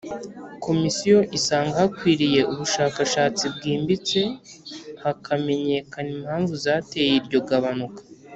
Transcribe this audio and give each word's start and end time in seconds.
Komisiyo 0.65 1.17
isanga 1.37 1.75
hakwiye 1.81 2.41
ubushakashatsi 2.51 3.43
bwimbitse 3.55 4.19
hakamenyekana 5.03 6.09
impamvu 6.15 6.53
zateye 6.63 7.11
iryo 7.19 7.39
gabanuka 7.49 8.01